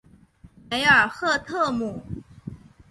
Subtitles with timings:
[0.67, 2.01] 梅尔赫特姆。